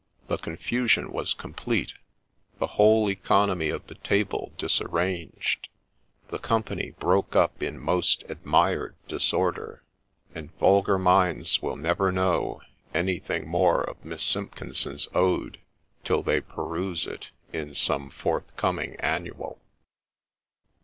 [0.29, 1.93] —The confusion was complete;—
[2.59, 5.69] the whole economy of the table disarranged;—
[6.31, 9.83] the company broke up in most admired disorder;—
[10.33, 12.61] and' vulgar minds will never know'
[12.95, 15.59] anything more of Miss Simpkinson' 3 ode
[16.03, 19.61] till they peruse it in some forthcoming Annual.